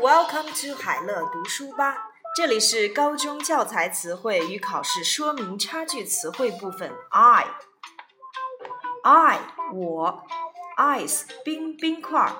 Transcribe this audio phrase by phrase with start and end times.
[0.00, 6.90] Welcome to 海乐读书吧，这里是高中教材词汇与考试说明差距词汇部分。
[9.02, 9.40] I，I
[9.74, 10.24] 我
[10.78, 12.34] ，ice 冰冰块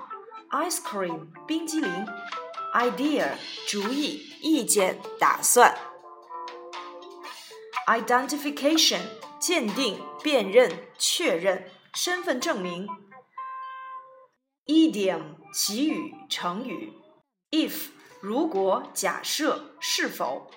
[0.51, 2.07] ，ice cream 冰激凌
[2.73, 3.33] ，idea
[3.69, 5.77] 主意意见打算
[7.87, 9.03] ，identification
[9.39, 11.71] 鉴定辨认确认。
[11.93, 12.89] 身份证明
[14.65, 16.95] ，idiom 习语成语。
[17.51, 17.89] If
[18.21, 20.51] 如果假设是否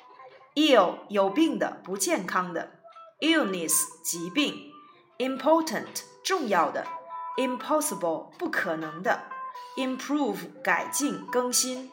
[0.56, 2.80] ，ill 有病的不健康的
[3.22, 4.72] ，illness 疾病
[5.18, 6.86] ，important 重要的
[7.38, 9.24] ，impossible 不可能的
[9.78, 11.90] ，improve 改进更新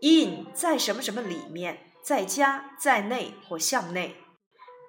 [0.00, 4.16] ，in 在什么什么里面，在家在内或向内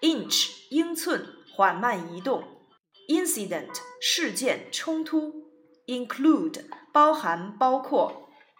[0.02, 2.43] ，inch 英寸缓慢移动
[3.09, 5.33] ，incident 事件冲突
[5.88, 8.30] ，include 包含包括。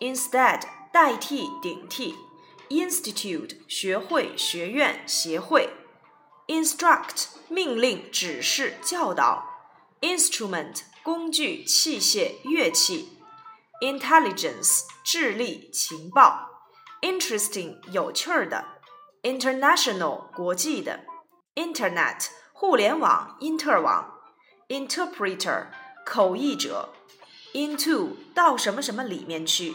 [0.00, 2.14] instead 代替顶替，
[2.68, 5.70] institute 学会学院协会，
[6.46, 9.44] instruct 命令指示教导，
[10.00, 13.18] instrument 工具器械乐器，
[13.80, 16.48] intelligence 智力情报，
[17.02, 18.64] interesting 有趣儿的，
[19.22, 21.04] international 国际的，
[21.54, 24.20] internet 互联网因特网，
[24.68, 25.66] interpreter
[26.04, 26.94] 口译者，
[27.52, 29.74] into 到什么什么里面去。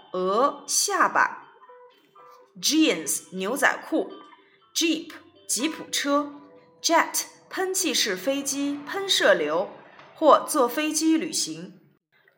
[0.13, 1.47] 额下巴
[2.61, 4.11] ，jeans 牛仔裤
[4.75, 5.11] ，jeep
[5.47, 6.33] 吉普车
[6.81, 9.69] ，jet 喷气式飞机喷射流。
[10.21, 11.79] 或坐飞机旅行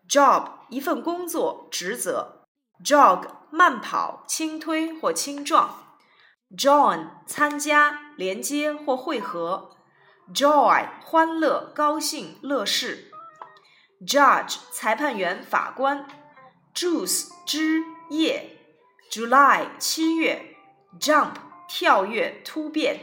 [0.10, 2.46] ，job 一份工作职责
[2.82, 5.98] ，jog 慢跑轻推或轻撞
[6.58, 9.72] ，join 参加连接或汇合
[10.34, 13.12] ，joy 欢乐高兴乐事
[14.08, 16.08] ，judge 裁判员法官。
[16.74, 18.58] Juice 枝叶
[19.12, 20.56] ，July 七月
[21.00, 21.34] ，Jump
[21.68, 23.02] 跳跃突变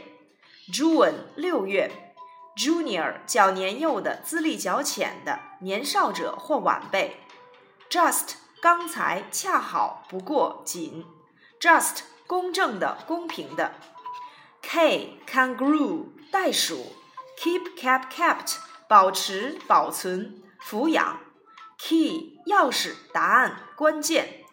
[0.73, 2.13] ，June 六月
[2.57, 7.21] ，Junior 较年幼的资历较浅的年少者或晚辈
[7.89, 11.05] ，Just 刚才恰好不过仅
[11.57, 13.75] ，Just 公正的公平的
[14.61, 16.93] ，K Kangaroo 袋鼠
[17.39, 18.57] ，Keep kept kept
[18.89, 21.31] 保持保存抚养。
[21.83, 24.43] Key 钥匙，答案，关键。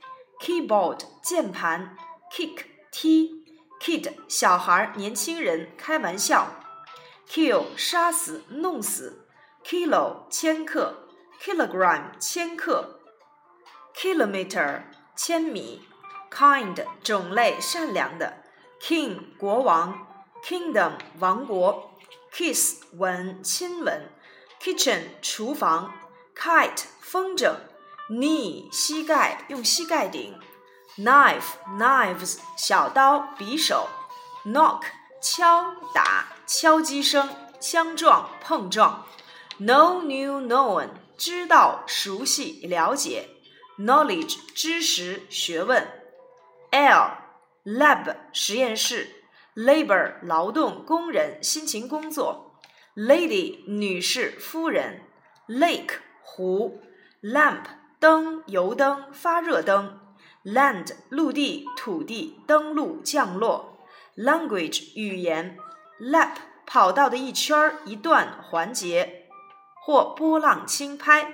[0.41, 1.97] Keyboard 键盘。
[2.33, 3.45] Kick 踢。
[3.81, 6.49] Kid 小孩，年轻人，开玩笑。
[7.29, 9.29] Kill 杀死，弄死。
[9.65, 11.09] Kilo 千克。
[11.41, 13.01] Kilogram 千克。
[13.95, 14.83] Kilometer
[15.17, 15.87] 千米。
[16.31, 18.45] Kind 种类，善良的。
[18.81, 20.07] King 国王。
[20.45, 21.95] Kingdom 王国。
[22.33, 24.11] Kiss 吻，亲吻。
[24.61, 25.95] Kitchen 厨房。
[26.37, 27.55] Kite 风筝
[28.09, 30.39] ，knee 膝盖用膝盖顶
[30.97, 33.89] ，knife knives 小刀匕首
[34.45, 34.83] ，knock
[35.21, 37.29] 敲打敲击声
[37.61, 39.07] 相撞碰撞
[39.59, 43.29] ；no new known 知道熟悉了解
[43.79, 45.87] ，knowledge 知识学问
[46.71, 47.29] ，l
[47.65, 49.25] lab 实验室
[49.55, 52.59] ，labor 劳动工人辛勤工作
[52.97, 55.03] ，lady 女士夫人
[55.49, 56.81] ，lake 湖
[57.21, 57.65] ，lamp
[58.01, 59.99] 灯油灯发热灯
[60.45, 63.79] ，land 陆地土地登陆降落
[64.17, 65.57] ，language 语言
[66.01, 66.35] ，lap
[66.67, 69.27] 跑道的一圈儿一段环节。
[69.81, 71.33] 或波浪轻拍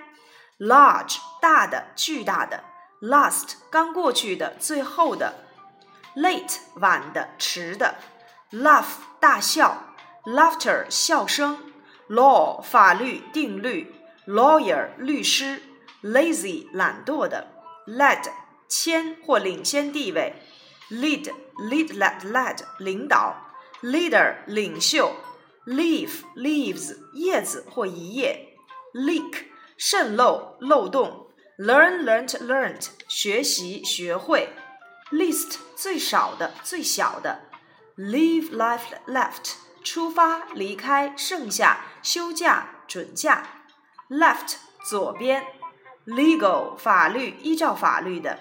[0.61, 2.62] ，large 大的巨大的
[3.00, 5.34] ，last 刚过去的最后的
[6.14, 7.96] ，late 晚的迟的
[8.52, 9.94] ，laugh 大笑
[10.25, 11.58] ，laughter 笑声
[12.08, 13.94] ，law 法律定律。
[14.26, 15.61] lawyer 律师。
[16.05, 17.49] ，lazy 懒惰的
[17.87, 18.31] ，lad
[18.69, 20.35] 牵或领先地位
[20.91, 23.35] ；lead lead led led 领导
[23.83, 25.17] ；leader 领袖
[25.67, 28.56] ；leaf leaves 叶子或一页
[28.93, 29.45] ；leak
[29.79, 31.29] 渗漏漏洞
[31.59, 34.50] ；learn learnt learnt 学习学会
[35.11, 37.45] ；least 最少的最小的
[37.97, 43.65] ；leave left left 出发离开剩下休假准假
[44.11, 45.43] ；left 左边
[46.06, 48.39] ；legal 法律依照法律的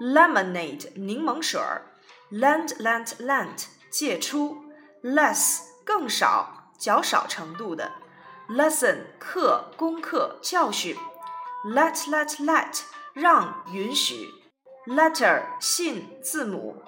[0.00, 1.82] ；lemonade 柠檬水儿
[2.30, 4.64] ；lend lent lent 借出
[5.02, 7.92] ；less 更少较少程度的
[8.48, 10.96] ；lesson 课功课教训
[11.66, 12.80] ；let let let
[13.14, 14.28] 让允许
[14.86, 16.82] ；letter 信字母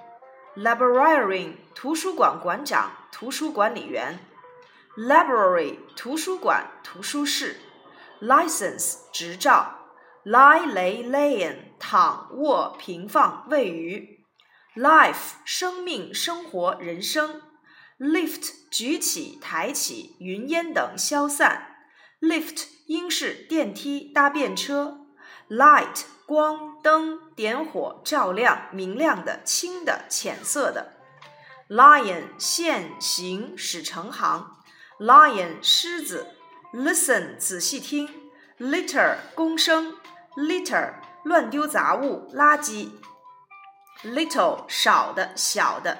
[0.56, 4.18] ；librarian 图书馆馆长图书管理员
[4.96, 7.56] ；library 图书馆图书室
[8.20, 9.75] ；license 执照
[10.26, 14.24] ；lie lay layin 躺卧平放位于
[14.74, 17.42] ；life 生命生活人生。
[18.00, 21.76] ；lift 举起抬起云烟等消散。
[22.20, 25.06] ；lift 英式电梯搭便车。
[25.48, 30.94] ；light 光灯点火照亮明亮的清的浅色的。
[31.68, 34.56] ；lion 现行使成行。
[34.98, 36.26] ；lion 狮子。
[36.72, 38.08] ；listen 仔细听。
[38.58, 39.95] ；litter 公声。
[40.36, 40.94] ；litter
[41.24, 42.90] 乱丢杂物垃圾。
[44.04, 45.98] ；little 少的小的。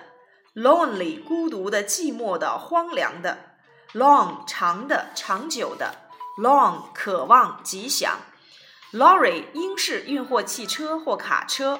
[0.54, 3.38] ；lonely 孤独的寂寞的荒凉的。
[3.92, 5.94] ；long 长的长久的。
[6.38, 8.18] ；long 渴望吉祥。
[8.92, 11.78] lorry 英式运货汽车或卡车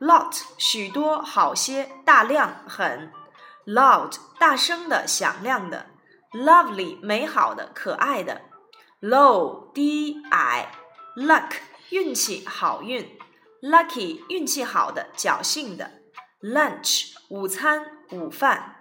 [0.00, 3.10] ，lot 许多好些大量很
[3.66, 5.86] ，loud 大声的响亮的
[6.32, 8.42] ，lovely 美好的可爱的
[9.00, 10.70] ，low 低矮
[11.16, 11.50] ，luck
[11.92, 13.06] 运气好运
[13.60, 15.90] ，lucky 运气好的侥幸的
[16.40, 18.76] ，lunch 午餐午饭。